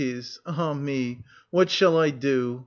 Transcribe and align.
Ah 0.47 0.73
me, 0.73 1.23
what 1.51 1.69
shall 1.69 1.95
I 1.95 2.09
do? 2.09 2.59